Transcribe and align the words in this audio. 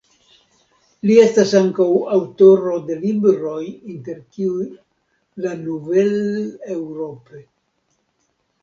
Li 1.09 1.17
estas 1.23 1.51
ankaŭ 1.59 1.87
aŭtoro 2.15 2.73
de 2.89 2.97
libroj 3.03 3.61
inter 3.69 4.19
kiuj 4.37 4.67
"La 5.47 5.53
nouvelle 5.69 6.45
Europe. 6.79 7.49